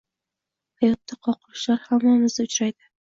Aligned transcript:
Hayotda 0.83 1.17
qoqilishlar 1.27 1.85
hammamizda 1.85 2.47
uchraydi. 2.51 2.89